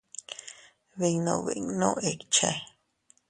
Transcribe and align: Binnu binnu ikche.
Binnu 0.97 1.35
binnu 1.45 1.91
ikche. 2.11 2.49